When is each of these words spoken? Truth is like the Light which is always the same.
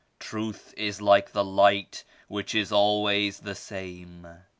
Truth 0.19 0.73
is 0.77 0.99
like 0.99 1.31
the 1.31 1.45
Light 1.45 2.03
which 2.27 2.55
is 2.55 2.71
always 2.71 3.41
the 3.41 3.53
same. 3.53 4.27